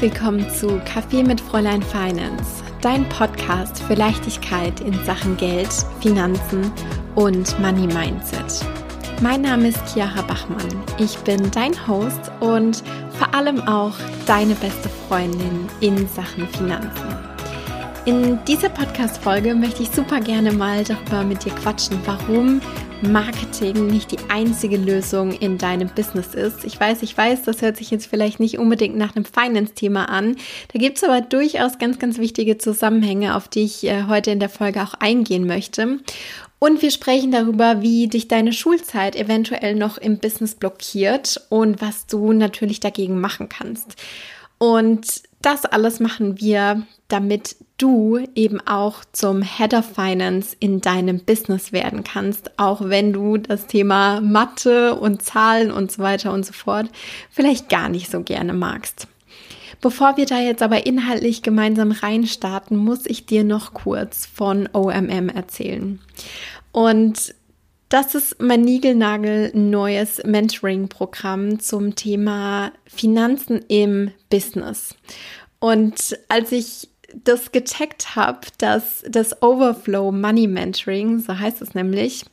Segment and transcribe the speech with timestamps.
[0.00, 5.68] Willkommen zu Kaffee mit Fräulein Finance, dein Podcast für Leichtigkeit in Sachen Geld,
[6.00, 6.70] Finanzen
[7.16, 8.64] und Money Mindset.
[9.20, 10.84] Mein Name ist Chiara Bachmann.
[10.98, 12.84] Ich bin dein Host und
[13.18, 13.94] vor allem auch
[14.24, 17.16] deine beste Freundin in Sachen Finanzen.
[18.04, 22.60] In dieser Podcast-Folge möchte ich super gerne mal darüber mit dir quatschen, warum
[23.02, 26.64] Marketing nicht die einzige Lösung in deinem Business ist.
[26.64, 30.36] Ich weiß, ich weiß, das hört sich jetzt vielleicht nicht unbedingt nach einem Finance-Thema an.
[30.72, 34.40] Da gibt es aber durchaus ganz, ganz wichtige Zusammenhänge, auf die ich äh, heute in
[34.40, 36.00] der Folge auch eingehen möchte.
[36.58, 42.06] Und wir sprechen darüber, wie dich deine Schulzeit eventuell noch im Business blockiert und was
[42.06, 43.94] du natürlich dagegen machen kannst.
[44.58, 51.20] Und das alles machen wir, damit du eben auch zum Head of Finance in deinem
[51.20, 56.44] Business werden kannst, auch wenn du das Thema Mathe und Zahlen und so weiter und
[56.44, 56.90] so fort
[57.30, 59.06] vielleicht gar nicht so gerne magst.
[59.80, 65.28] Bevor wir da jetzt aber inhaltlich gemeinsam reinstarten, muss ich dir noch kurz von OMM
[65.28, 66.00] erzählen.
[66.72, 67.34] Und
[67.88, 74.94] das ist mein Nigelnagel neues Mentoring-Programm zum Thema Finanzen im Business.
[75.60, 82.24] Und als ich das gecheckt habe, dass das Overflow Money Mentoring, so heißt es nämlich,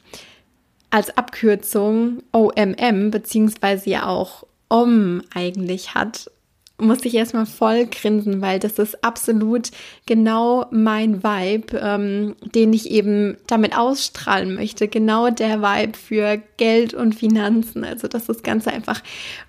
[0.89, 6.29] als Abkürzung OMM beziehungsweise ja auch OM eigentlich hat,
[6.77, 9.71] musste ich erstmal voll grinsen, weil das ist absolut
[10.05, 14.87] genau mein Vibe, ähm, den ich eben damit ausstrahlen möchte.
[14.87, 17.85] Genau der Vibe für Geld und Finanzen.
[17.85, 19.01] Also, dass das Ganze einfach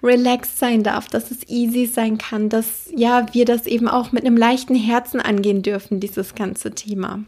[0.03, 4.25] relaxed sein darf, dass es easy sein kann, dass ja, wir das eben auch mit
[4.25, 7.25] einem leichten Herzen angehen dürfen, dieses ganze Thema.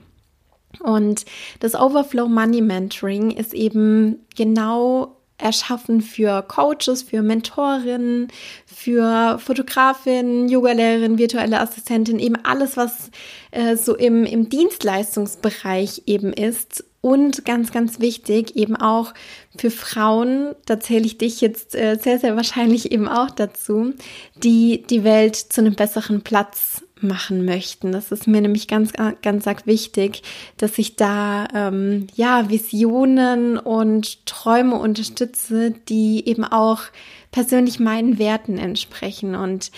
[0.80, 1.24] Und
[1.60, 8.28] das Overflow Money Mentoring ist eben genau erschaffen für Coaches, für Mentorinnen,
[8.66, 13.10] für Fotografinnen, Yogalehrerin, virtuelle Assistentin, eben alles, was
[13.52, 16.84] äh, so im, im Dienstleistungsbereich eben ist.
[17.00, 19.14] Und ganz, ganz wichtig, eben auch
[19.56, 23.94] für Frauen, da zähle ich dich jetzt äh, sehr, sehr wahrscheinlich eben auch dazu,
[24.34, 27.92] die die Welt zu einem besseren Platz machen möchten.
[27.92, 30.22] Das ist mir nämlich ganz, ganz, ganz wichtig,
[30.56, 36.82] dass ich da ähm, ja Visionen und Träume unterstütze, die eben auch
[37.30, 39.34] persönlich meinen Werten entsprechen.
[39.34, 39.70] Und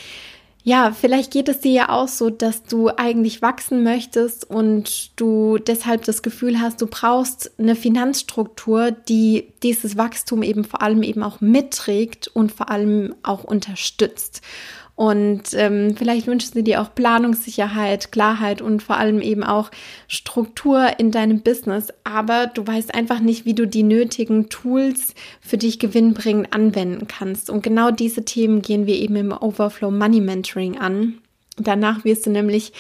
[0.62, 5.56] ja, vielleicht geht es dir ja auch so, dass du eigentlich wachsen möchtest und du
[5.56, 11.22] deshalb das Gefühl hast, du brauchst eine Finanzstruktur, die dieses Wachstum eben vor allem eben
[11.22, 14.42] auch mitträgt und vor allem auch unterstützt.
[15.00, 19.70] Und ähm, vielleicht wünschst du dir auch Planungssicherheit, Klarheit und vor allem eben auch
[20.08, 21.88] Struktur in deinem Business.
[22.04, 27.48] Aber du weißt einfach nicht, wie du die nötigen Tools für dich gewinnbringend anwenden kannst.
[27.48, 31.16] Und genau diese Themen gehen wir eben im Overflow Money Mentoring an.
[31.56, 32.74] Danach wirst du nämlich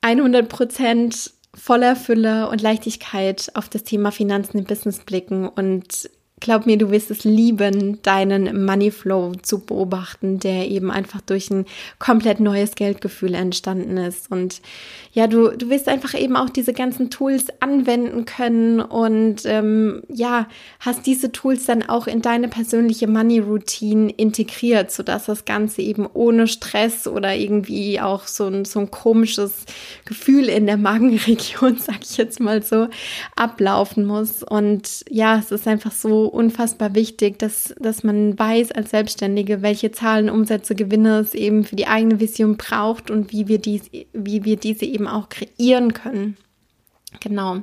[0.00, 6.10] 100 Prozent voller Fülle und Leichtigkeit auf das Thema Finanzen im Business blicken und
[6.44, 11.64] glaub mir, du wirst es lieben, deinen Moneyflow zu beobachten, der eben einfach durch ein
[11.98, 14.30] komplett neues Geldgefühl entstanden ist.
[14.30, 14.60] Und
[15.14, 20.46] ja, du, du wirst einfach eben auch diese ganzen Tools anwenden können und ähm, ja,
[20.80, 26.46] hast diese Tools dann auch in deine persönliche Money-Routine integriert, sodass das Ganze eben ohne
[26.46, 29.64] Stress oder irgendwie auch so ein, so ein komisches
[30.04, 32.88] Gefühl in der Magenregion, sag ich jetzt mal so,
[33.34, 34.42] ablaufen muss.
[34.42, 39.92] Und ja, es ist einfach so unfassbar wichtig, dass, dass man weiß als Selbstständige, welche
[39.92, 44.44] Zahlen, Umsätze, Gewinne es eben für die eigene Vision braucht und wie wir, dies, wie
[44.44, 46.36] wir diese eben auch kreieren können.
[47.20, 47.62] Genau.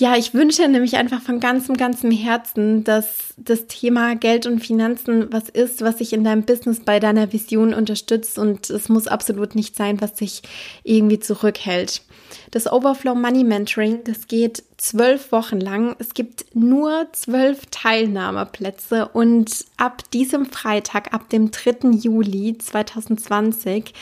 [0.00, 5.30] Ja, ich wünsche nämlich einfach von ganzem, ganzem Herzen, dass das Thema Geld und Finanzen
[5.30, 9.54] was ist, was sich in deinem Business bei deiner Vision unterstützt und es muss absolut
[9.54, 10.40] nicht sein, was sich
[10.84, 12.00] irgendwie zurückhält.
[12.50, 15.96] Das Overflow Money Mentoring, das geht zwölf Wochen lang.
[15.98, 21.90] Es gibt nur zwölf Teilnahmeplätze und ab diesem Freitag, ab dem 3.
[21.90, 23.92] Juli 2020,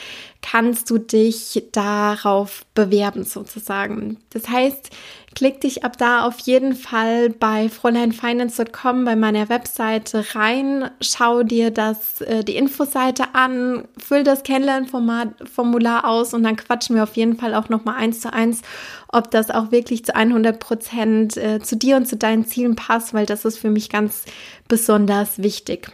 [0.42, 4.18] kannst du dich darauf bewerben sozusagen.
[4.30, 4.90] Das heißt,
[5.38, 11.70] klick dich ab da auf jeden Fall bei fräuleinfinance.com bei meiner Webseite rein, schau dir
[11.70, 17.36] das, äh, die Infoseite an, füll das Kennenlernformular aus und dann quatschen wir auf jeden
[17.36, 18.62] Fall auch nochmal eins zu eins,
[19.06, 23.14] ob das auch wirklich zu 100 Prozent äh, zu dir und zu deinen Zielen passt,
[23.14, 24.24] weil das ist für mich ganz
[24.66, 25.92] besonders wichtig.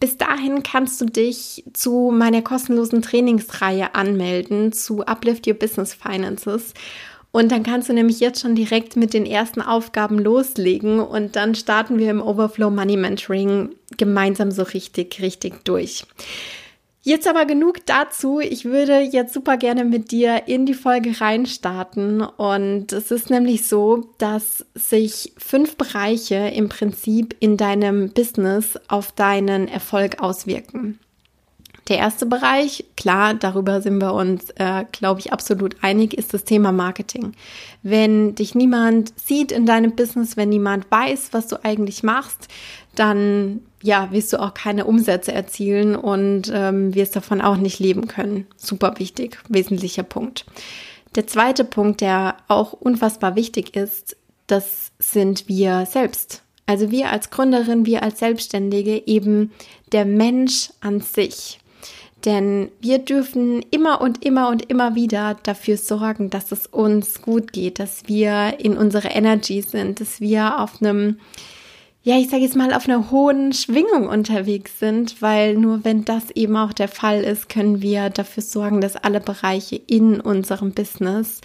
[0.00, 6.74] Bis dahin kannst du dich zu meiner kostenlosen Trainingsreihe anmelden zu Uplift Your Business Finances.
[7.32, 11.54] Und dann kannst du nämlich jetzt schon direkt mit den ersten Aufgaben loslegen und dann
[11.54, 16.04] starten wir im Overflow Money Mentoring gemeinsam so richtig, richtig durch.
[17.02, 18.40] Jetzt aber genug dazu.
[18.40, 22.20] Ich würde jetzt super gerne mit dir in die Folge reinstarten.
[22.20, 29.12] Und es ist nämlich so, dass sich fünf Bereiche im Prinzip in deinem Business auf
[29.12, 30.98] deinen Erfolg auswirken.
[31.88, 36.44] Der erste Bereich, klar, darüber sind wir uns, äh, glaube ich, absolut einig, ist das
[36.44, 37.32] Thema Marketing.
[37.82, 42.48] Wenn dich niemand sieht in deinem Business, wenn niemand weiß, was du eigentlich machst,
[42.94, 48.08] dann ja, wirst du auch keine Umsätze erzielen und ähm, wirst davon auch nicht leben
[48.08, 48.46] können.
[48.56, 50.44] Super wichtig, wesentlicher Punkt.
[51.14, 54.16] Der zweite Punkt, der auch unfassbar wichtig ist,
[54.46, 56.42] das sind wir selbst.
[56.66, 59.52] Also wir als Gründerin, wir als Selbstständige, eben
[59.92, 61.59] der Mensch an sich.
[62.24, 67.52] Denn wir dürfen immer und immer und immer wieder dafür sorgen, dass es uns gut
[67.52, 71.16] geht, dass wir in unserer Energy sind, dass wir auf einem
[72.02, 76.30] ja, ich sage jetzt mal, auf einer hohen Schwingung unterwegs sind, weil nur wenn das
[76.30, 81.42] eben auch der Fall ist, können wir dafür sorgen, dass alle Bereiche in unserem Business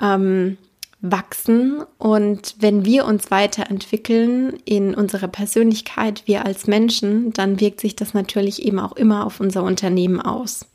[0.00, 0.56] ähm,
[1.00, 1.82] wachsen.
[1.98, 8.14] Und wenn wir uns weiterentwickeln in unserer Persönlichkeit, wir als Menschen, dann wirkt sich das
[8.14, 10.66] natürlich eben auch immer auf unser Unternehmen aus.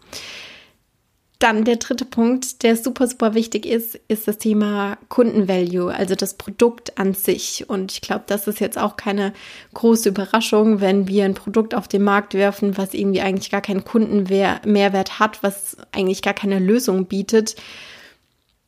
[1.39, 6.35] Dann der dritte Punkt, der super, super wichtig ist, ist das Thema Kundenvalue, also das
[6.35, 7.65] Produkt an sich.
[7.67, 9.33] Und ich glaube, das ist jetzt auch keine
[9.73, 13.83] große Überraschung, wenn wir ein Produkt auf den Markt werfen, was irgendwie eigentlich gar keinen
[13.83, 17.57] Kundenmehrwert hat, was eigentlich gar keine Lösung bietet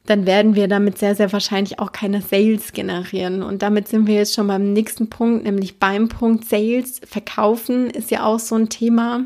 [0.06, 3.42] dann werden wir damit sehr, sehr wahrscheinlich auch keine Sales generieren.
[3.42, 7.02] Und damit sind wir jetzt schon beim nächsten Punkt, nämlich beim Punkt Sales.
[7.06, 9.26] Verkaufen ist ja auch so ein Thema,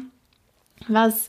[0.87, 1.27] was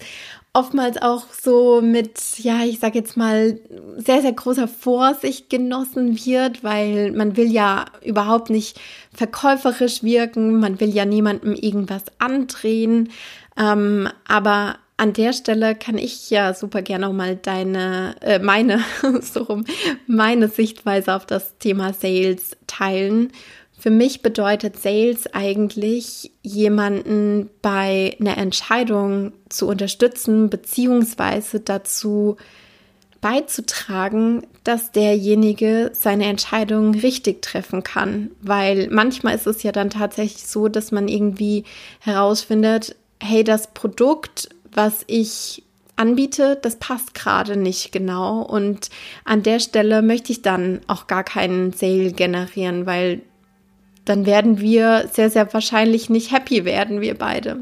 [0.52, 3.58] oftmals auch so mit, ja, ich sag jetzt mal,
[3.96, 8.80] sehr, sehr großer Vorsicht genossen wird, weil man will ja überhaupt nicht
[9.12, 13.10] verkäuferisch wirken, man will ja niemandem irgendwas andrehen,
[13.56, 18.84] ähm, aber an der Stelle kann ich ja super gerne auch mal deine, äh, meine,
[19.20, 19.64] so rum,
[20.06, 23.32] meine Sichtweise auf das Thema Sales teilen
[23.80, 32.36] für mich bedeutet Sales eigentlich, jemanden bei einer Entscheidung zu unterstützen, beziehungsweise dazu
[33.22, 38.30] beizutragen, dass derjenige seine Entscheidung richtig treffen kann.
[38.42, 41.64] Weil manchmal ist es ja dann tatsächlich so, dass man irgendwie
[42.00, 45.64] herausfindet, hey, das Produkt, was ich
[45.96, 48.42] anbiete, das passt gerade nicht genau.
[48.42, 48.88] Und
[49.24, 53.22] an der Stelle möchte ich dann auch gar keinen Sale generieren, weil
[54.06, 57.58] dann werden wir sehr, sehr wahrscheinlich nicht happy werden, wir beide.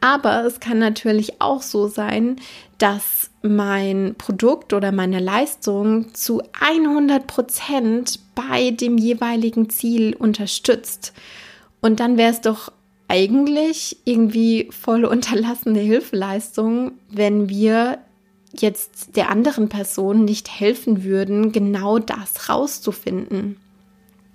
[0.00, 2.36] Aber es kann natürlich auch so sein,
[2.78, 11.12] dass mein Produkt oder meine Leistung zu 100 Prozent bei dem jeweiligen Ziel unterstützt.
[11.80, 12.72] Und dann wäre es doch
[13.12, 17.98] eigentlich irgendwie voll unterlassene Hilfeleistung, wenn wir
[18.58, 23.58] jetzt der anderen Person nicht helfen würden, genau das rauszufinden.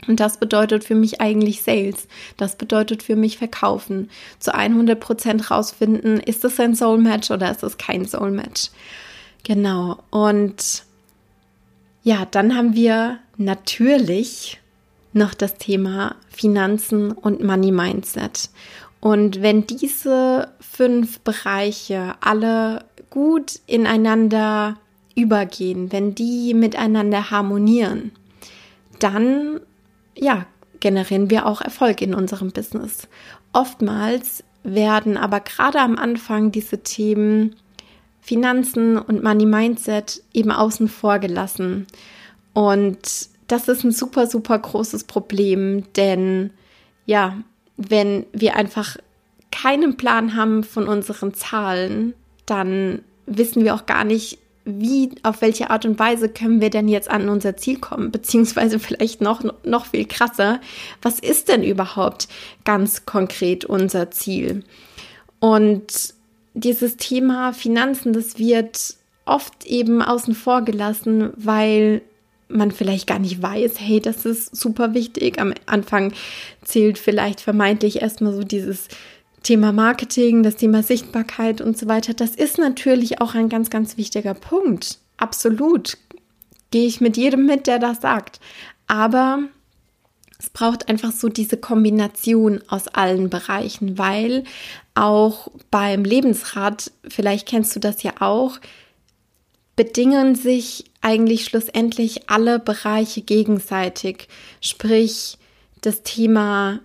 [0.07, 2.07] Und das bedeutet für mich eigentlich Sales.
[2.37, 4.11] Das bedeutet für mich Verkaufen.
[4.37, 8.69] Zu 100 Prozent rausfinden, ist das ein Soul Match oder ist es kein Soul Match?
[9.43, 9.97] Genau.
[10.11, 10.83] Und
[12.03, 14.59] ja, dann haben wir natürlich
[15.17, 18.49] noch das Thema Finanzen und Money Mindset.
[18.99, 24.77] Und wenn diese fünf Bereiche alle gut ineinander
[25.15, 28.11] übergehen, wenn die miteinander harmonieren,
[28.99, 29.59] dann
[30.15, 30.45] ja,
[30.79, 33.07] generieren wir auch Erfolg in unserem Business.
[33.53, 37.55] Oftmals werden aber gerade am Anfang diese Themen
[38.21, 41.87] Finanzen und Money Mindset eben außen vor gelassen.
[42.53, 46.51] Und das ist ein super, super großes Problem, denn
[47.05, 47.37] ja,
[47.77, 48.97] wenn wir einfach
[49.51, 52.13] keinen Plan haben von unseren Zahlen,
[52.45, 56.89] dann wissen wir auch gar nicht, wie, auf welche Art und Weise können wir denn
[56.89, 58.11] jetzt an unser Ziel kommen?
[58.11, 60.59] Beziehungsweise vielleicht noch, noch viel krasser,
[61.01, 62.27] was ist denn überhaupt
[62.65, 64.63] ganz konkret unser Ziel?
[65.39, 66.13] Und
[66.53, 72.01] dieses Thema Finanzen, das wird oft eben außen vor gelassen, weil
[72.49, 75.39] man vielleicht gar nicht weiß, hey, das ist super wichtig.
[75.39, 76.13] Am Anfang
[76.63, 78.87] zählt vielleicht vermeintlich erstmal so dieses
[79.43, 83.97] Thema Marketing, das Thema Sichtbarkeit und so weiter, das ist natürlich auch ein ganz, ganz
[83.97, 84.99] wichtiger Punkt.
[85.17, 85.97] Absolut.
[86.71, 88.39] Gehe ich mit jedem mit, der das sagt.
[88.87, 89.39] Aber
[90.39, 94.43] es braucht einfach so diese Kombination aus allen Bereichen, weil
[94.95, 98.59] auch beim Lebensrat, vielleicht kennst du das ja auch,
[99.75, 104.27] bedingen sich eigentlich schlussendlich alle Bereiche gegenseitig.
[104.61, 105.37] Sprich,
[105.81, 106.79] das Thema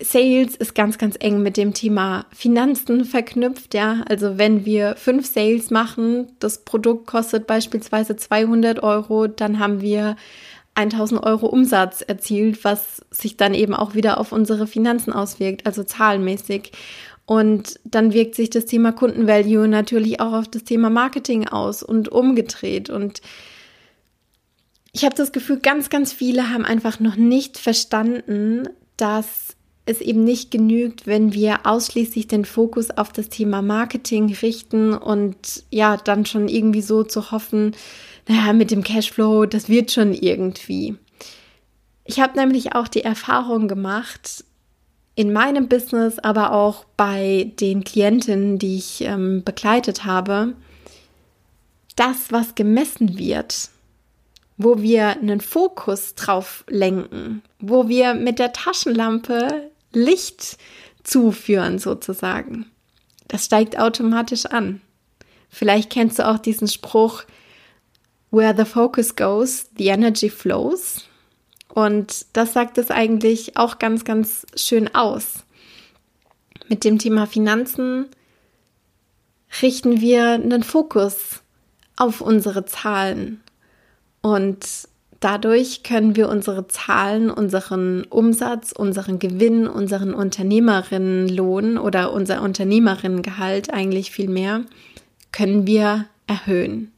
[0.00, 4.02] Sales ist ganz, ganz eng mit dem Thema Finanzen verknüpft, ja.
[4.08, 10.16] Also wenn wir fünf Sales machen, das Produkt kostet beispielsweise 200 Euro, dann haben wir
[10.74, 15.82] 1000 Euro Umsatz erzielt, was sich dann eben auch wieder auf unsere Finanzen auswirkt, also
[15.82, 16.72] zahlenmäßig.
[17.24, 22.08] Und dann wirkt sich das Thema Kundenvalue natürlich auch auf das Thema Marketing aus und
[22.08, 22.90] umgedreht.
[22.90, 23.20] Und
[24.96, 30.24] ich habe das Gefühl, ganz, ganz viele haben einfach noch nicht verstanden, dass es eben
[30.24, 36.24] nicht genügt, wenn wir ausschließlich den Fokus auf das Thema Marketing richten und ja, dann
[36.24, 37.76] schon irgendwie so zu hoffen,
[38.26, 40.96] naja, mit dem Cashflow, das wird schon irgendwie.
[42.06, 44.44] Ich habe nämlich auch die Erfahrung gemacht,
[45.14, 50.54] in meinem Business, aber auch bei den Klientinnen, die ich ähm, begleitet habe,
[51.96, 53.68] das, was gemessen wird,
[54.58, 60.58] wo wir einen Fokus drauf lenken, wo wir mit der Taschenlampe Licht
[61.04, 62.66] zuführen sozusagen.
[63.28, 64.80] Das steigt automatisch an.
[65.48, 67.24] Vielleicht kennst du auch diesen Spruch,
[68.30, 71.04] Where the focus goes, the energy flows.
[71.68, 75.44] Und das sagt es eigentlich auch ganz, ganz schön aus.
[76.68, 78.06] Mit dem Thema Finanzen
[79.62, 81.42] richten wir einen Fokus
[81.96, 83.40] auf unsere Zahlen.
[84.26, 84.88] Und
[85.20, 94.10] Dadurch können wir unsere Zahlen, unseren Umsatz, unseren Gewinn, unseren Unternehmerinnenlohn oder unser Unternehmerinnengehalt eigentlich
[94.10, 94.64] viel mehr,
[95.32, 96.92] können wir erhöhen.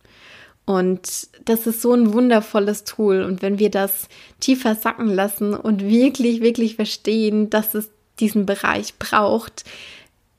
[0.64, 3.22] Und das ist so ein wundervolles Tool.
[3.22, 4.08] Und wenn wir das
[4.40, 9.64] tiefer sacken lassen und wirklich, wirklich verstehen, dass es diesen Bereich braucht,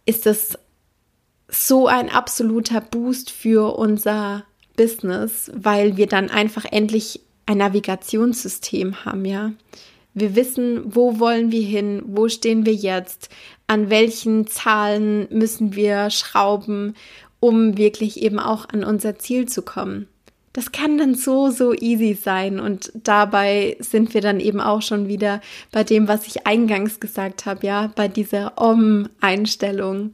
[0.06, 0.60] ist es
[1.48, 4.44] so ein absoluter Boost für unser
[4.80, 9.52] Business, weil wir dann einfach endlich ein Navigationssystem haben, ja.
[10.14, 13.28] Wir wissen, wo wollen wir hin, wo stehen wir jetzt,
[13.68, 16.96] an welchen Zahlen müssen wir schrauben,
[17.42, 20.08] um wirklich eben auch an unser Ziel zu kommen.
[20.54, 25.10] Das kann dann so, so easy sein und dabei sind wir dann eben auch schon
[25.10, 25.42] wieder
[25.74, 30.14] bei dem, was ich eingangs gesagt habe, ja, bei dieser Om-Einstellung.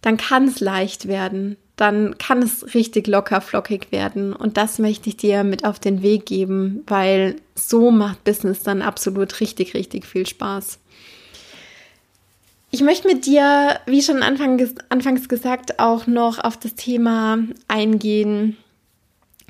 [0.00, 4.32] Dann kann es leicht werden, dann kann es richtig locker flockig werden.
[4.32, 8.82] Und das möchte ich dir mit auf den Weg geben, weil so macht Business dann
[8.82, 10.78] absolut richtig, richtig viel Spaß.
[12.70, 18.56] Ich möchte mit dir, wie schon anfangs gesagt, auch noch auf das Thema eingehen,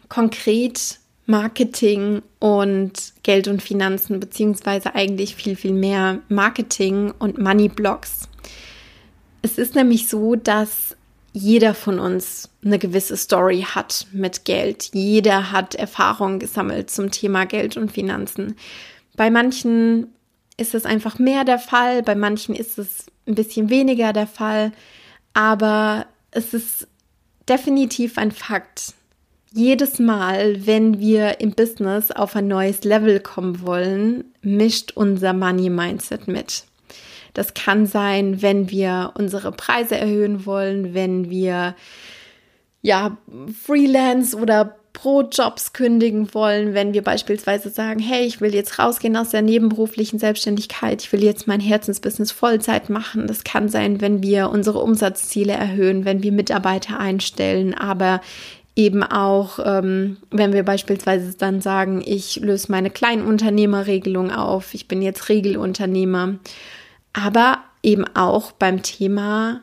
[0.09, 8.27] konkret Marketing und Geld und Finanzen, beziehungsweise eigentlich viel, viel mehr Marketing und Money Blocks.
[9.43, 10.97] Es ist nämlich so, dass
[11.33, 14.91] jeder von uns eine gewisse Story hat mit Geld.
[14.93, 18.57] Jeder hat Erfahrungen gesammelt zum Thema Geld und Finanzen.
[19.17, 20.09] Bei manchen
[20.57, 24.73] ist es einfach mehr der Fall, bei manchen ist es ein bisschen weniger der Fall,
[25.33, 26.87] aber es ist
[27.49, 28.95] definitiv ein Fakt.
[29.55, 35.69] Jedes Mal, wenn wir im Business auf ein neues Level kommen wollen, mischt unser Money
[35.69, 36.65] Mindset mit.
[37.35, 41.75] Das kann sein, wenn wir unsere Preise erhöhen wollen, wenn wir
[42.83, 43.17] ja
[43.65, 49.31] Freelance oder Pro-Jobs kündigen wollen, wenn wir beispielsweise sagen, hey, ich will jetzt rausgehen aus
[49.31, 53.27] der nebenberuflichen Selbstständigkeit, ich will jetzt mein Herzensbusiness Vollzeit machen.
[53.27, 58.21] Das kann sein, wenn wir unsere Umsatzziele erhöhen, wenn wir Mitarbeiter einstellen, aber
[58.77, 65.03] eben auch, ähm, wenn wir beispielsweise dann sagen, ich löse meine Kleinunternehmerregelung auf, ich bin
[65.03, 66.37] jetzt Regelunternehmer
[67.13, 69.61] aber eben auch beim Thema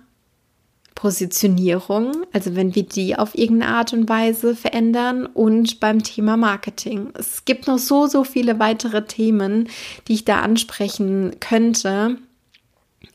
[1.00, 7.12] Positionierung, also wenn wir die auf irgendeine Art und Weise verändern und beim Thema Marketing.
[7.13, 9.70] Es gibt noch so, so viele weitere Themen,
[10.08, 12.18] die ich da ansprechen könnte.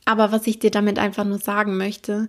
[0.07, 2.29] Aber was ich dir damit einfach nur sagen möchte,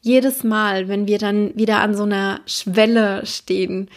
[0.00, 3.88] jedes Mal, wenn wir dann wieder an so einer Schwelle stehen,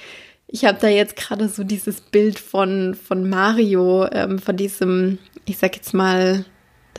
[0.46, 5.58] ich habe da jetzt gerade so dieses Bild von, von Mario, ähm, von diesem, ich
[5.58, 6.46] sag jetzt mal,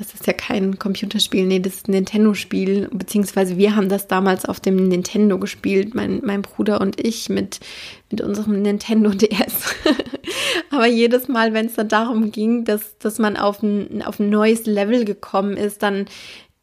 [0.00, 4.46] das ist ja kein Computerspiel, nee, das ist ein Nintendo-Spiel, beziehungsweise wir haben das damals
[4.46, 7.60] auf dem Nintendo gespielt, mein, mein Bruder und ich mit,
[8.10, 9.76] mit unserem Nintendo DS.
[10.70, 14.30] Aber jedes Mal, wenn es dann darum ging, dass, dass man auf ein, auf ein
[14.30, 16.06] neues Level gekommen ist, dann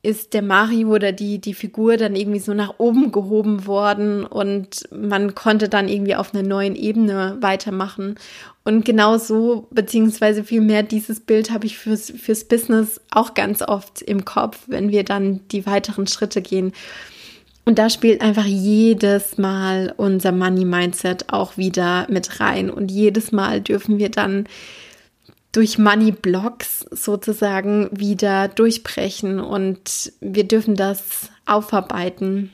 [0.04, 4.88] ist der Mario oder die, die Figur dann irgendwie so nach oben gehoben worden und
[4.92, 8.16] man konnte dann irgendwie auf einer neuen Ebene weitermachen.
[8.64, 14.02] Und genau so, beziehungsweise vielmehr dieses Bild habe ich fürs, fürs Business auch ganz oft
[14.02, 16.74] im Kopf, wenn wir dann die weiteren Schritte gehen.
[17.66, 22.70] Und da spielt einfach jedes Mal unser Money Mindset auch wieder mit rein.
[22.70, 24.48] Und jedes Mal dürfen wir dann
[25.52, 32.52] durch Money Blocks sozusagen wieder durchbrechen und wir dürfen das aufarbeiten.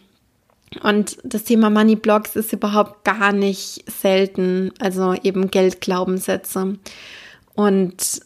[0.81, 6.77] Und das Thema Money Blocks ist überhaupt gar nicht selten, also eben Geldglaubenssätze.
[7.55, 8.21] Und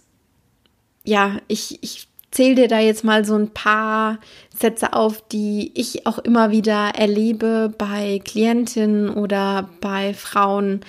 [1.03, 4.19] ja, ich, ich zähle dir da jetzt mal so ein paar
[4.55, 10.81] Sätze auf, die ich auch immer wieder erlebe bei Klientinnen oder bei Frauen,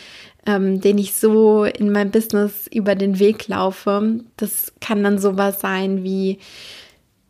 [0.48, 4.20] ähm, denen ich so in meinem Business über den Weg laufe.
[4.38, 6.38] Das kann dann sowas sein wie,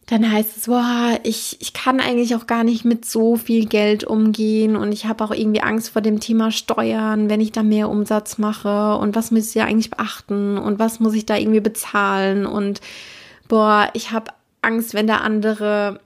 [0.07, 4.05] dann heißt es, boah, ich, ich kann eigentlich auch gar nicht mit so viel Geld
[4.05, 7.89] umgehen und ich habe auch irgendwie Angst vor dem Thema Steuern, wenn ich da mehr
[7.89, 11.61] Umsatz mache und was muss ich ja eigentlich beachten und was muss ich da irgendwie
[11.61, 12.81] bezahlen und
[13.49, 14.31] boah, ich habe
[14.63, 15.99] Angst, wenn da andere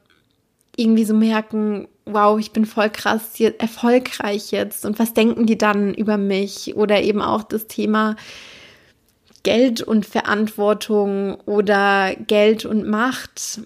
[0.77, 5.59] irgendwie so merken, wow, ich bin voll krass hier, erfolgreich jetzt und was denken die
[5.59, 8.17] dann über mich oder eben auch das Thema
[9.43, 13.63] Geld und Verantwortung oder Geld und Macht.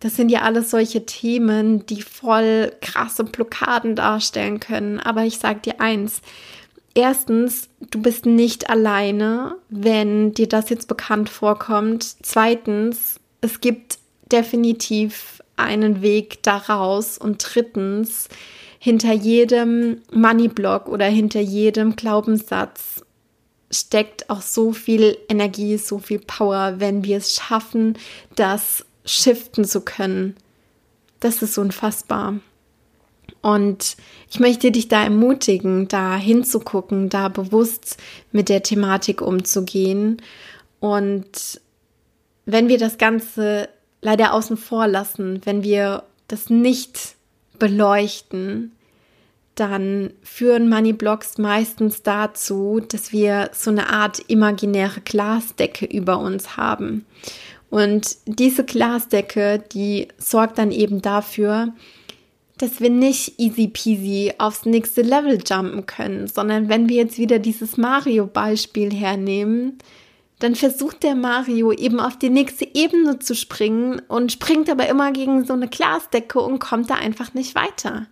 [0.00, 5.00] Das sind ja alles solche Themen, die voll krasse Blockaden darstellen können.
[5.00, 6.20] Aber ich sage dir eins.
[6.94, 12.04] Erstens, du bist nicht alleine, wenn dir das jetzt bekannt vorkommt.
[12.22, 13.98] Zweitens, es gibt
[14.30, 17.18] definitiv einen Weg daraus.
[17.18, 18.28] Und drittens,
[18.78, 23.02] hinter jedem Money-Block oder hinter jedem Glaubenssatz
[23.70, 27.98] steckt auch so viel Energie, so viel Power, wenn wir es schaffen,
[28.36, 30.36] das shiften zu können.
[31.20, 32.40] Das ist unfassbar.
[33.40, 33.96] Und
[34.30, 37.96] ich möchte dich da ermutigen, da hinzugucken, da bewusst
[38.32, 40.20] mit der Thematik umzugehen.
[40.80, 41.60] Und
[42.46, 43.68] wenn wir das Ganze
[44.04, 47.16] leider außen vor lassen, wenn wir das nicht
[47.58, 48.72] beleuchten,
[49.54, 56.56] dann führen Money Blocks meistens dazu, dass wir so eine Art imaginäre Glasdecke über uns
[56.56, 57.06] haben.
[57.70, 61.72] Und diese Glasdecke, die sorgt dann eben dafür,
[62.58, 67.38] dass wir nicht easy peasy aufs nächste Level jumpen können, sondern wenn wir jetzt wieder
[67.38, 69.78] dieses Mario-Beispiel hernehmen,
[70.44, 75.10] dann versucht der Mario eben auf die nächste Ebene zu springen und springt aber immer
[75.10, 78.08] gegen so eine Glasdecke und kommt da einfach nicht weiter.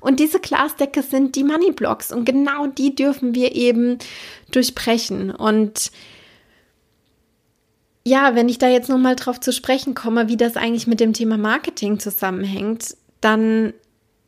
[0.00, 3.98] Und diese Glasdecke sind die Money Blocks und genau die dürfen wir eben
[4.52, 5.32] durchbrechen.
[5.32, 5.90] Und
[8.04, 11.12] ja, wenn ich da jetzt nochmal drauf zu sprechen komme, wie das eigentlich mit dem
[11.12, 13.72] Thema Marketing zusammenhängt, dann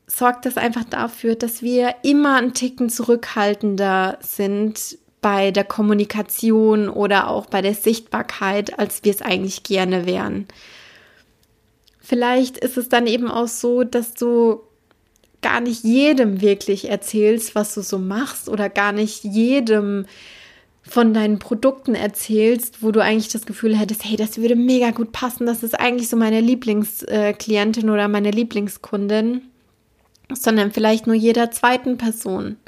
[0.09, 7.31] sorgt das einfach dafür, dass wir immer einen Ticken zurückhaltender sind bei der Kommunikation oder
[7.31, 10.47] auch bei der Sichtbarkeit, als wir es eigentlich gerne wären.
[11.99, 14.61] Vielleicht ist es dann eben auch so, dass du
[15.41, 20.05] gar nicht jedem wirklich erzählst, was du so machst oder gar nicht jedem
[20.83, 25.13] von deinen Produkten erzählst, wo du eigentlich das Gefühl hättest, hey, das würde mega gut
[25.13, 29.41] passen, das ist eigentlich so meine Lieblingsklientin oder meine Lieblingskundin,
[30.31, 32.59] sondern vielleicht nur jeder zweiten Person,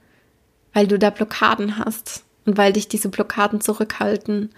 [0.73, 4.51] weil du da Blockaden hast und weil dich diese Blockaden zurückhalten.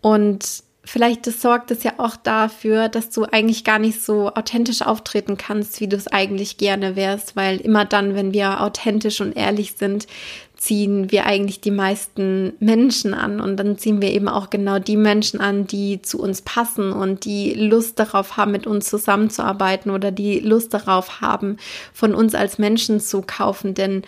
[0.00, 5.36] Und vielleicht sorgt es ja auch dafür, dass du eigentlich gar nicht so authentisch auftreten
[5.36, 9.74] kannst, wie du es eigentlich gerne wärst, weil immer dann, wenn wir authentisch und ehrlich
[9.76, 10.06] sind,
[10.56, 14.96] ziehen wir eigentlich die meisten Menschen an und dann ziehen wir eben auch genau die
[14.96, 20.10] Menschen an, die zu uns passen und die Lust darauf haben, mit uns zusammenzuarbeiten oder
[20.10, 21.58] die Lust darauf haben,
[21.92, 24.02] von uns als Menschen zu kaufen, denn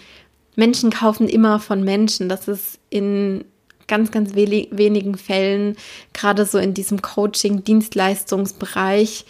[0.56, 2.28] Menschen kaufen immer von Menschen.
[2.28, 3.44] Das ist in
[3.88, 5.76] ganz, ganz wenigen Fällen,
[6.12, 9.24] gerade so in diesem Coaching-Dienstleistungsbereich,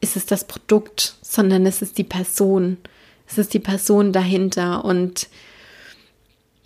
[0.00, 2.78] ist es das Produkt, sondern es ist die Person.
[3.28, 4.84] Es ist die Person dahinter.
[4.84, 5.28] Und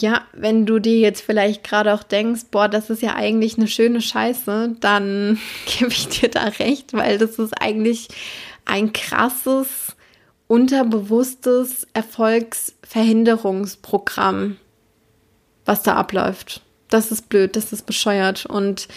[0.00, 3.68] ja, wenn du dir jetzt vielleicht gerade auch denkst, boah, das ist ja eigentlich eine
[3.68, 8.08] schöne Scheiße, dann gebe ich dir da recht, weil das ist eigentlich
[8.64, 9.96] ein krasses
[10.46, 14.58] unterbewusstes Erfolgsverhinderungsprogramm,
[15.64, 16.62] was da abläuft.
[16.88, 18.88] Das ist blöd, das ist bescheuert und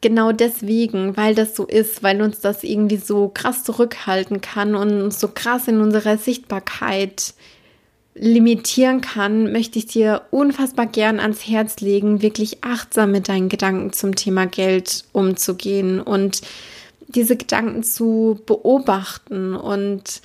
[0.00, 5.02] genau deswegen, weil das so ist, weil uns das irgendwie so krass zurückhalten kann und
[5.02, 7.34] uns so krass in unserer Sichtbarkeit
[8.14, 13.92] limitieren kann, möchte ich dir unfassbar gern ans Herz legen, wirklich achtsam mit deinen Gedanken
[13.92, 16.40] zum Thema Geld umzugehen und
[17.08, 20.22] diese Gedanken zu beobachten und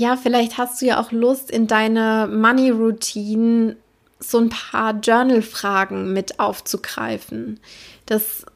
[0.00, 3.76] ja, vielleicht hast du ja auch Lust in deine Money Routine
[4.18, 7.60] so ein paar Journal-Fragen mit aufzugreifen.
[8.06, 8.46] Das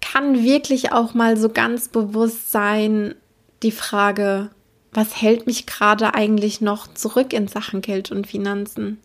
[0.00, 3.16] kann wirklich auch mal so ganz bewusst sein,
[3.64, 4.50] die Frage,
[4.92, 9.00] was hält mich gerade eigentlich noch zurück in Sachen Geld und Finanzen?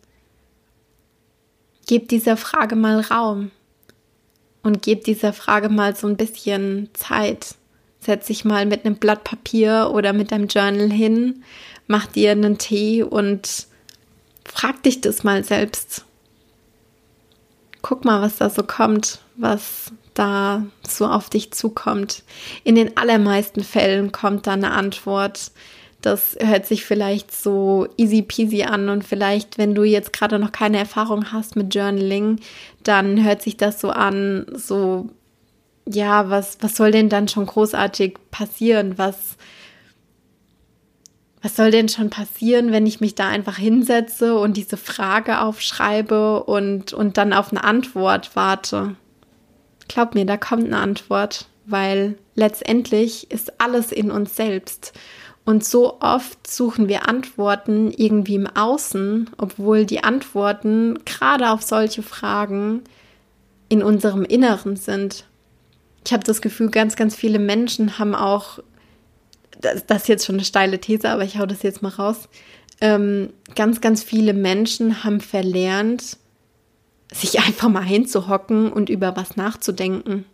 [1.88, 3.50] Gib dieser Frage mal Raum.
[4.62, 7.56] und gebt dieser Frage mal so ein bisschen Zeit.
[8.00, 11.42] Setz dich mal mit einem Blatt Papier oder mit deinem Journal hin,
[11.86, 13.66] mach dir einen Tee und
[14.44, 16.04] frag dich das mal selbst.
[17.82, 22.24] Guck mal, was da so kommt, was da so auf dich zukommt.
[22.64, 25.50] In den allermeisten Fällen kommt da eine Antwort.
[26.02, 30.52] Das hört sich vielleicht so easy peasy an und vielleicht, wenn du jetzt gerade noch
[30.52, 32.40] keine Erfahrung hast mit Journaling,
[32.82, 35.10] dann hört sich das so an, so,
[35.86, 38.98] ja, was, was soll denn dann schon großartig passieren?
[38.98, 39.36] Was,
[41.42, 46.44] was soll denn schon passieren, wenn ich mich da einfach hinsetze und diese Frage aufschreibe
[46.44, 48.96] und, und dann auf eine Antwort warte?
[49.88, 54.92] Glaub mir, da kommt eine Antwort, weil letztendlich ist alles in uns selbst.
[55.44, 62.02] Und so oft suchen wir Antworten irgendwie im Außen, obwohl die Antworten gerade auf solche
[62.02, 62.82] Fragen
[63.68, 65.24] in unserem Inneren sind.
[66.04, 68.58] Ich habe das Gefühl, ganz, ganz viele Menschen haben auch,
[69.60, 72.28] das, das ist jetzt schon eine steile These, aber ich hau das jetzt mal raus.
[72.80, 76.16] Ähm, ganz, ganz viele Menschen haben verlernt,
[77.12, 80.24] sich einfach mal hinzuhocken und über was nachzudenken.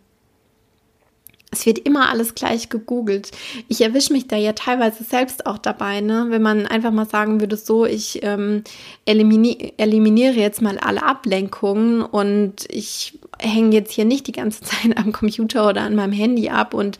[1.49, 3.31] Es wird immer alles gleich gegoogelt.
[3.69, 6.25] Ich erwische mich da ja teilweise selbst auch dabei, ne?
[6.29, 8.63] wenn man einfach mal sagen würde, so, ich ähm,
[9.05, 14.97] elimini eliminiere jetzt mal alle Ablenkungen und ich hänge jetzt hier nicht die ganze Zeit
[14.97, 16.97] am Computer oder an meinem Handy ab und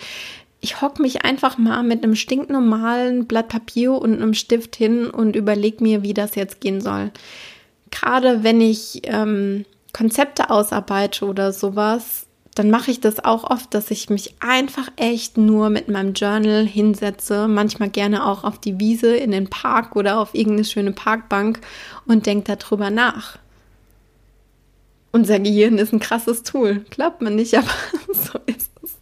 [0.61, 5.35] ich hocke mich einfach mal mit einem stinknormalen Blatt Papier und einem Stift hin und
[5.35, 7.11] überlege mir, wie das jetzt gehen soll.
[7.91, 12.26] Gerade wenn ich ähm, Konzepte ausarbeite oder sowas,
[12.57, 16.65] dann mache ich das auch oft, dass ich mich einfach echt nur mit meinem Journal
[16.65, 21.59] hinsetze, manchmal gerne auch auf die Wiese, in den Park oder auf irgendeine schöne Parkbank
[22.07, 23.37] und denke darüber nach.
[25.11, 27.69] Unser Gehirn ist ein krasses Tool, glaubt man nicht, aber
[28.07, 28.97] so ist es.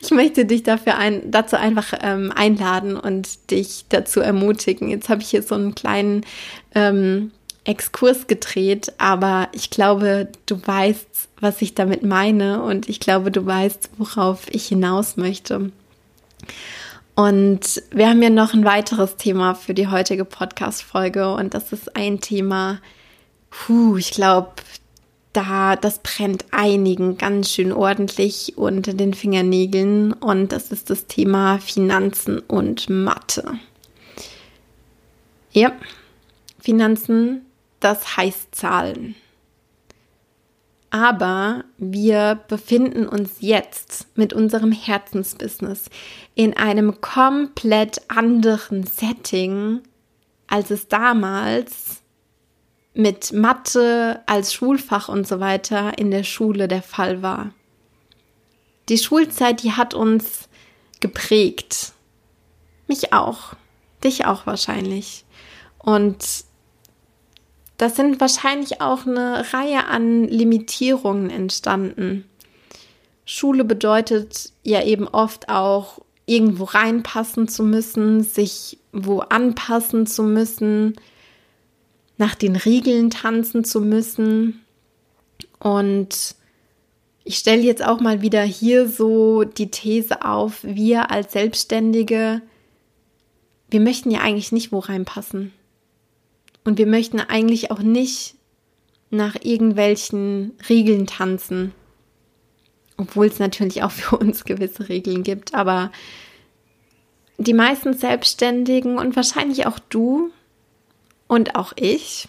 [0.00, 4.88] Ich möchte dich dafür ein, dazu einfach ähm, einladen und dich dazu ermutigen.
[4.88, 6.24] Jetzt habe ich hier so einen kleinen
[6.74, 7.30] ähm,
[7.68, 13.44] Exkurs gedreht, aber ich glaube, du weißt, was ich damit meine und ich glaube, du
[13.44, 15.70] weißt, worauf ich hinaus möchte.
[17.14, 21.94] Und wir haben ja noch ein weiteres Thema für die heutige Podcast-Folge und das ist
[21.94, 22.80] ein Thema,
[23.50, 24.52] puh, ich glaube,
[25.34, 31.58] da, das brennt einigen ganz schön ordentlich unter den Fingernägeln und das ist das Thema
[31.58, 33.58] Finanzen und Mathe.
[35.52, 35.72] Ja,
[36.60, 37.42] Finanzen
[37.80, 39.14] das heißt Zahlen.
[40.90, 45.90] Aber wir befinden uns jetzt mit unserem Herzensbusiness
[46.34, 49.82] in einem komplett anderen Setting,
[50.46, 52.02] als es damals
[52.94, 57.52] mit Mathe als Schulfach und so weiter in der Schule der Fall war.
[58.88, 60.48] Die Schulzeit, die hat uns
[61.00, 61.92] geprägt.
[62.86, 63.54] Mich auch.
[64.02, 65.26] Dich auch wahrscheinlich.
[65.78, 66.24] Und
[67.78, 72.24] das sind wahrscheinlich auch eine Reihe an Limitierungen entstanden.
[73.24, 80.96] Schule bedeutet ja eben oft auch, irgendwo reinpassen zu müssen, sich wo anpassen zu müssen,
[82.18, 84.62] nach den Riegeln tanzen zu müssen.
[85.58, 86.34] Und
[87.24, 92.42] ich stelle jetzt auch mal wieder hier so die These auf, wir als Selbstständige,
[93.70, 95.52] wir möchten ja eigentlich nicht wo reinpassen.
[96.68, 98.34] Und wir möchten eigentlich auch nicht
[99.08, 101.72] nach irgendwelchen Regeln tanzen.
[102.98, 105.54] Obwohl es natürlich auch für uns gewisse Regeln gibt.
[105.54, 105.90] Aber
[107.38, 110.30] die meisten Selbstständigen und wahrscheinlich auch du
[111.26, 112.28] und auch ich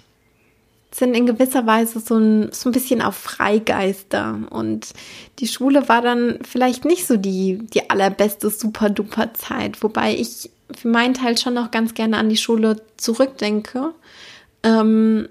[0.89, 4.39] sind in gewisser Weise so ein, so ein bisschen auf Freigeister.
[4.51, 4.93] Und
[5.39, 9.83] die Schule war dann vielleicht nicht so die, die allerbeste Super-Duper-Zeit.
[9.83, 13.93] Wobei ich für meinen Teil schon noch ganz gerne an die Schule zurückdenke
[14.63, 15.27] ähm,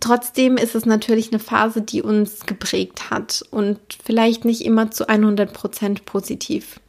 [0.00, 5.08] trotzdem ist es natürlich eine Phase, die uns geprägt hat und vielleicht nicht immer zu
[5.08, 6.80] 100 Prozent positiv.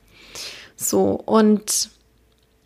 [0.75, 1.89] So, und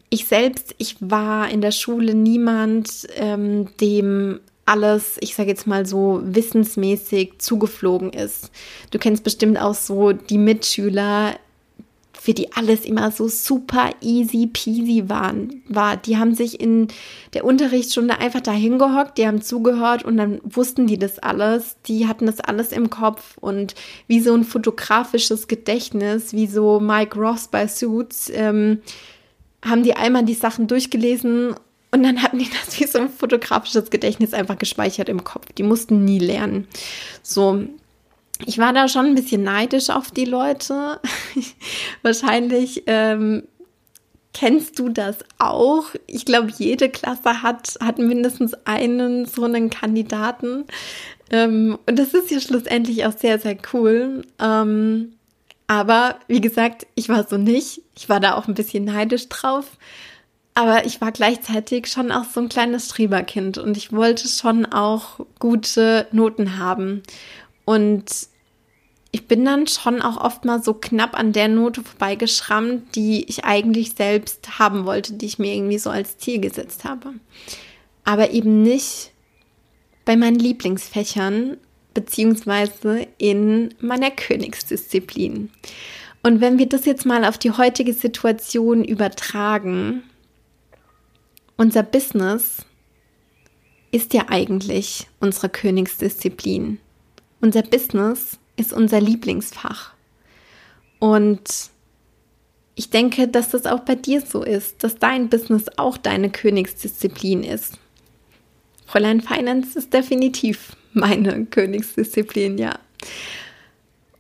[0.10, 5.86] ich selbst, ich war in der Schule niemand, ähm, dem alles, ich sage jetzt mal
[5.86, 8.52] so, wissensmäßig zugeflogen ist.
[8.92, 11.36] Du kennst bestimmt auch so die Mitschüler,
[12.20, 15.96] für die alles immer so super easy peasy waren, war.
[15.96, 16.90] Die haben sich in
[17.34, 21.78] der Unterrichtsstunde einfach dahin gehockt, die haben zugehört und dann wussten die das alles.
[21.88, 23.74] Die hatten das alles im Kopf und
[24.08, 28.82] wie so ein fotografisches Gedächtnis, wie so Mike Ross bei Suits, ähm,
[29.64, 31.56] haben die einmal die Sachen durchgelesen
[31.92, 35.46] und dann hatten die das wie so ein fotografisches Gedächtnis einfach gespeichert im Kopf.
[35.58, 36.68] Die mussten nie lernen.
[37.24, 37.64] So,
[38.46, 41.00] ich war da schon ein bisschen neidisch auf die Leute.
[42.02, 43.44] Wahrscheinlich ähm,
[44.34, 45.86] kennst du das auch.
[46.08, 50.66] Ich glaube, jede Klasse hat, hat mindestens einen so einen Kandidaten.
[51.32, 54.24] Ähm, und das ist ja schlussendlich auch sehr, sehr cool.
[54.40, 55.14] Ähm,
[55.68, 57.82] aber wie gesagt, ich war so nicht.
[57.96, 59.78] Ich war da auch ein bisschen neidisch drauf.
[60.56, 65.20] Aber ich war gleichzeitig schon auch so ein kleines Streberkind und ich wollte schon auch
[65.40, 67.04] gute Noten haben.
[67.70, 68.06] Und
[69.12, 73.46] ich bin dann schon auch oft mal so knapp an der Note vorbeigeschrammt, die ich
[73.46, 77.14] eigentlich selbst haben wollte, die ich mir irgendwie so als Ziel gesetzt habe.
[78.04, 79.12] Aber eben nicht
[80.04, 81.58] bei meinen Lieblingsfächern
[81.94, 85.52] beziehungsweise in meiner Königsdisziplin.
[86.24, 90.02] Und wenn wir das jetzt mal auf die heutige Situation übertragen,
[91.56, 92.66] unser Business
[93.92, 96.80] ist ja eigentlich unsere Königsdisziplin.
[97.42, 99.94] Unser Business ist unser Lieblingsfach.
[101.00, 101.70] Und
[102.76, 107.44] ich denke, dass das auch bei dir so ist, dass dein Business auch deine Königsdisziplin
[107.44, 107.78] ist.
[108.86, 112.80] Fräulein Finance ist definitiv meine Königsdisziplin, ja.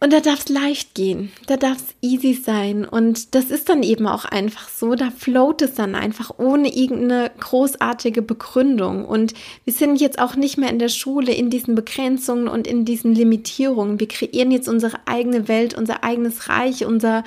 [0.01, 2.85] Und da darf es leicht gehen, da darf es easy sein.
[2.85, 7.31] Und das ist dann eben auch einfach so, da float es dann einfach ohne irgendeine
[7.37, 9.03] großartige Begründung.
[9.03, 9.33] Und
[9.65, 13.13] wir sind jetzt auch nicht mehr in der Schule in diesen Begrenzungen und in diesen
[13.13, 13.99] Limitierungen.
[13.99, 17.25] Wir kreieren jetzt unsere eigene Welt, unser eigenes Reich, unser,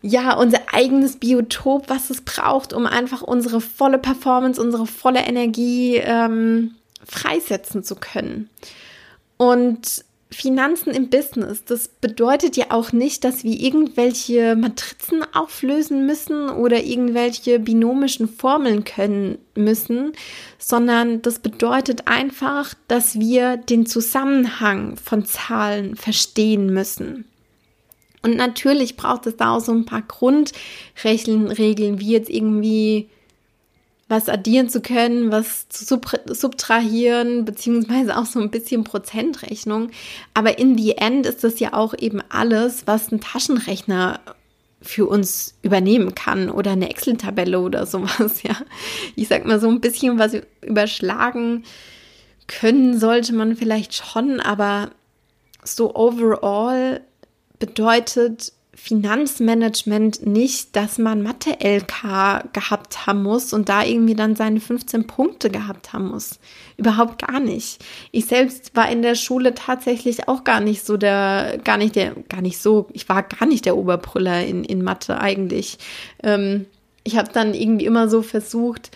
[0.00, 5.96] ja, unser eigenes Biotop, was es braucht, um einfach unsere volle Performance, unsere volle Energie
[5.96, 8.48] ähm, freisetzen zu können.
[9.38, 16.50] Und Finanzen im Business, das bedeutet ja auch nicht, dass wir irgendwelche Matrizen auflösen müssen
[16.50, 20.12] oder irgendwelche binomischen Formeln können müssen,
[20.58, 27.24] sondern das bedeutet einfach, dass wir den Zusammenhang von Zahlen verstehen müssen.
[28.22, 33.08] Und natürlich braucht es da auch so ein paar Grundregeln, wie jetzt irgendwie
[34.08, 39.90] was addieren zu können, was zu subtrahieren, beziehungsweise auch so ein bisschen Prozentrechnung.
[40.34, 44.20] Aber in the end ist das ja auch eben alles, was ein Taschenrechner
[44.80, 48.56] für uns übernehmen kann oder eine Excel-Tabelle oder sowas, ja.
[49.16, 51.64] Ich sag mal so ein bisschen was überschlagen
[52.48, 54.90] können sollte man vielleicht schon, aber
[55.62, 57.02] so overall
[57.58, 65.06] bedeutet Finanzmanagement nicht, dass man Mathe-LK gehabt haben muss und da irgendwie dann seine 15
[65.06, 66.38] Punkte gehabt haben muss.
[66.76, 67.84] Überhaupt gar nicht.
[68.12, 72.14] Ich selbst war in der Schule tatsächlich auch gar nicht so der, gar nicht der,
[72.28, 75.78] gar nicht so, ich war gar nicht der Oberbrüller in, in Mathe eigentlich.
[76.22, 76.66] Ähm,
[77.02, 78.90] ich habe dann irgendwie immer so versucht,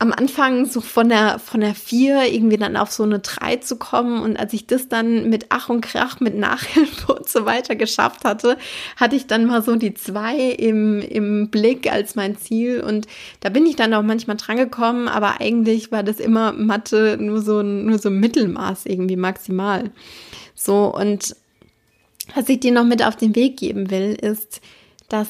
[0.00, 3.76] am Anfang so von der, von der vier irgendwie dann auf so eine drei zu
[3.76, 4.22] kommen.
[4.22, 8.24] Und als ich das dann mit Ach und Krach, mit Nachhilfe und so weiter geschafft
[8.24, 8.58] hatte,
[8.96, 12.80] hatte ich dann mal so die zwei im, im Blick als mein Ziel.
[12.80, 13.08] Und
[13.40, 17.42] da bin ich dann auch manchmal dran gekommen, aber eigentlich war das immer Mathe nur
[17.42, 19.90] so, nur so Mittelmaß irgendwie maximal.
[20.54, 21.34] So, und
[22.36, 24.60] was ich dir noch mit auf den Weg geben will, ist,
[25.08, 25.28] dass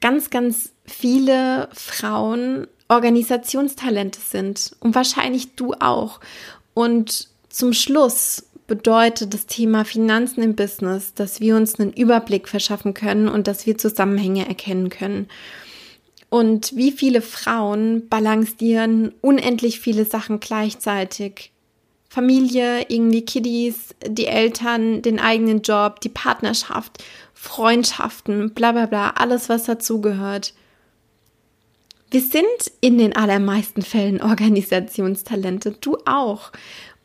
[0.00, 6.20] ganz, ganz viele Frauen Organisationstalente sind und wahrscheinlich du auch.
[6.74, 12.92] Und zum Schluss bedeutet das Thema Finanzen im Business, dass wir uns einen Überblick verschaffen
[12.94, 15.28] können und dass wir Zusammenhänge erkennen können.
[16.30, 21.52] Und wie viele Frauen balancieren unendlich viele Sachen gleichzeitig.
[22.08, 27.02] Familie, irgendwie Kiddies, die Eltern, den eigenen Job, die Partnerschaft,
[27.34, 30.54] Freundschaften, bla bla bla, alles was dazugehört.
[32.10, 32.44] Wir sind
[32.80, 36.50] in den allermeisten Fällen Organisationstalente, du auch.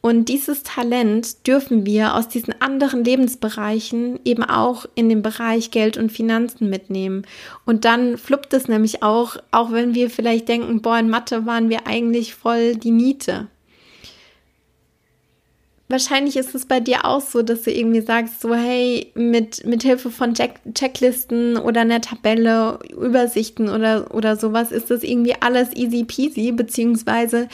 [0.02, 5.98] Und dieses Talent dürfen wir aus diesen anderen Lebensbereichen eben auch in den Bereich Geld
[5.98, 7.26] und Finanzen mitnehmen.
[7.65, 11.70] Und dann fluppt es nämlich auch, auch wenn wir vielleicht denken, boah, in Mathe waren
[11.70, 13.48] wir eigentlich voll die Niete
[15.88, 19.84] wahrscheinlich ist es bei dir auch so, dass du irgendwie sagst, so hey, mit, mit
[19.84, 25.76] Hilfe von Check Checklisten oder einer Tabelle, Übersichten oder, oder sowas ist das irgendwie alles
[25.76, 27.48] easy peasy, beziehungsweise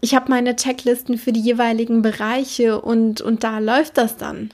[0.00, 4.50] ich habe meine Checklisten für die jeweiligen Bereiche und, und da läuft das dann.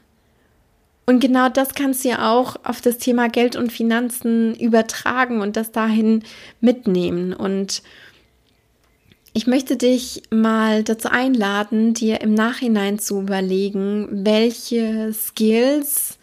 [1.07, 5.57] Und genau das kannst du ja auch auf das Thema Geld und Finanzen übertragen und
[5.57, 6.23] das dahin
[6.63, 7.83] mitnehmen und
[9.35, 16.19] ich möchte dich mal dazu einladen, dir im Nachhinein zu überlegen, welche Skills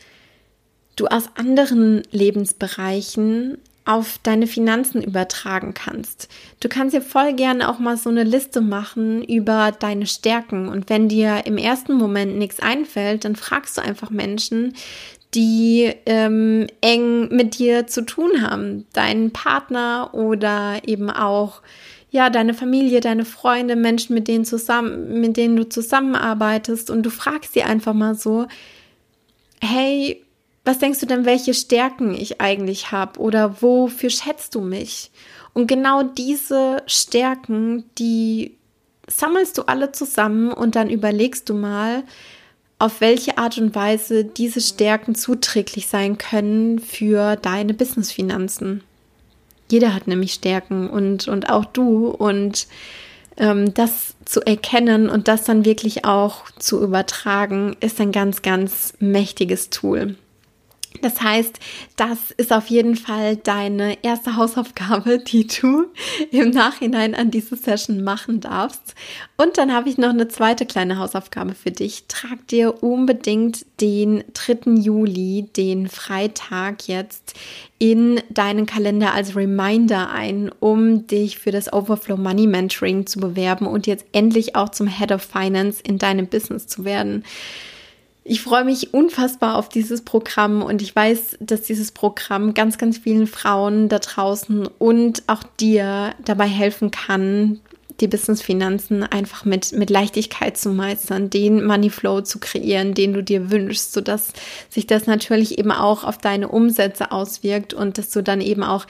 [0.95, 6.29] du aus anderen Lebensbereichen auf deine Finanzen übertragen kannst.
[6.61, 10.69] Du kannst dir voll gerne auch mal so eine Liste machen über deine Stärken.
[10.69, 14.73] Und wenn dir im ersten Moment nichts einfällt, dann fragst du einfach Menschen,
[15.33, 18.85] die ähm, eng mit dir zu tun haben.
[18.93, 21.61] Deinen Partner oder eben auch
[22.11, 27.09] ja, deine Familie, deine Freunde, Menschen, mit denen zusammen, mit denen du zusammenarbeitest und du
[27.09, 28.47] fragst sie einfach mal so,
[29.61, 30.21] hey,
[30.65, 35.11] was denkst du denn, welche Stärken ich eigentlich habe oder wofür schätzt du mich?
[35.53, 38.57] Und genau diese Stärken, die
[39.07, 42.03] sammelst du alle zusammen und dann überlegst du mal,
[42.81, 48.81] auf welche Art und Weise diese Stärken zuträglich sein können für deine Businessfinanzen.
[49.69, 52.67] Jeder hat nämlich Stärken und, und auch du und
[53.37, 58.93] ähm, das zu erkennen und das dann wirklich auch zu übertragen, ist ein ganz, ganz
[58.99, 60.15] mächtiges Tool.
[60.99, 61.59] Das heißt,
[61.95, 65.85] das ist auf jeden Fall deine erste Hausaufgabe, die du
[66.31, 68.93] im Nachhinein an diese Session machen darfst.
[69.37, 72.05] Und dann habe ich noch eine zweite kleine Hausaufgabe für dich.
[72.07, 74.73] Trag dir unbedingt den 3.
[74.73, 77.35] Juli, den Freitag jetzt,
[77.79, 83.65] in deinen Kalender als Reminder ein, um dich für das Overflow Money Mentoring zu bewerben
[83.65, 87.23] und jetzt endlich auch zum Head of Finance in deinem Business zu werden.
[88.23, 92.99] Ich freue mich unfassbar auf dieses Programm und ich weiß, dass dieses Programm ganz, ganz
[92.99, 97.59] vielen Frauen da draußen und auch dir dabei helfen kann,
[97.99, 103.49] die Businessfinanzen einfach mit, mit Leichtigkeit zu meistern, den Moneyflow zu kreieren, den du dir
[103.49, 104.33] wünschst, sodass
[104.69, 108.85] sich das natürlich eben auch auf deine Umsätze auswirkt und dass du dann eben auch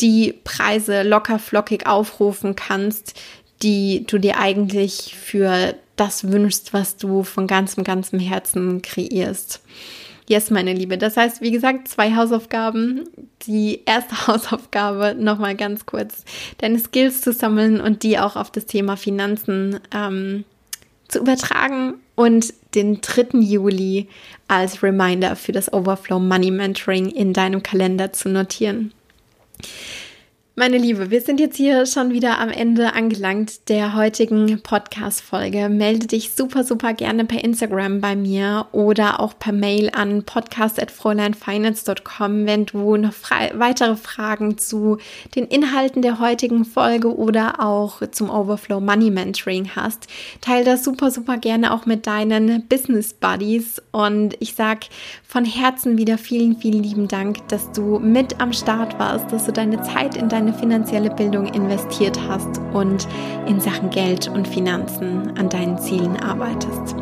[0.00, 3.14] die Preise locker flockig aufrufen kannst,
[3.62, 9.62] die du dir eigentlich für das wünschst, was du von ganzem, ganzem Herzen kreierst.
[10.28, 10.98] Yes, meine Liebe.
[10.98, 13.08] Das heißt, wie gesagt, zwei Hausaufgaben.
[13.46, 16.24] Die erste Hausaufgabe, nochmal ganz kurz,
[16.58, 20.44] deine Skills zu sammeln und die auch auf das Thema Finanzen ähm,
[21.08, 23.38] zu übertragen und den 3.
[23.38, 24.08] Juli
[24.48, 28.92] als Reminder für das Overflow Money Mentoring in deinem Kalender zu notieren.
[30.58, 35.68] Meine Liebe, wir sind jetzt hier schon wieder am Ende angelangt der heutigen Podcast-Folge.
[35.68, 42.46] Melde dich super, super gerne per Instagram bei mir oder auch per Mail an podcast.fräuleinfinance.com,
[42.46, 43.12] wenn du noch
[43.52, 44.96] weitere Fragen zu
[45.34, 50.06] den Inhalten der heutigen Folge oder auch zum Overflow Money Mentoring hast.
[50.40, 54.86] Teil das super, super gerne auch mit deinen Business Buddies und ich sag
[55.22, 59.52] von Herzen wieder vielen, vielen lieben Dank, dass du mit am Start warst, dass du
[59.52, 63.08] deine Zeit in deine deine finanzielle Bildung investiert hast und
[63.48, 66.94] in Sachen Geld und Finanzen an deinen Zielen arbeitest.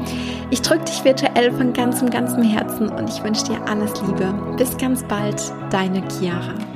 [0.51, 4.33] Ich drücke dich virtuell von ganzem, ganzem Herzen und ich wünsche dir alles Liebe.
[4.57, 6.74] Bis ganz bald, deine Chiara.